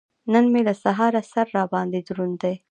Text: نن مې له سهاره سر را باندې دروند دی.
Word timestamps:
نن 0.33 0.45
مې 0.51 0.61
له 0.67 0.73
سهاره 0.83 1.21
سر 1.31 1.47
را 1.55 1.63
باندې 1.73 1.99
دروند 2.07 2.35
دی. 2.43 2.55